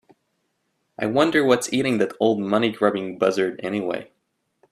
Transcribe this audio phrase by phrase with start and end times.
[0.97, 4.09] I wonder what's eating that old money grubbing buzzard anyway?